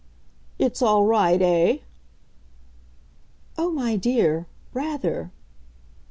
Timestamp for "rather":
4.73-5.31